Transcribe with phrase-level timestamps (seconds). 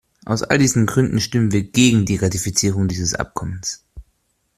[0.25, 3.85] Aus all diesen Gründen stimmen wir gegen die Ratifizierung dieses Abkommens.